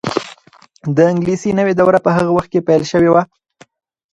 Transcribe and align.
د 0.95 0.97
انګلیسي 1.11 1.51
نوې 1.59 1.73
دوره 1.79 1.99
په 2.05 2.09
هغه 2.17 2.31
وخت 2.33 2.49
کې 2.53 2.65
پیل 2.67 2.83
شوې 2.91 3.09
وه. 3.11 3.23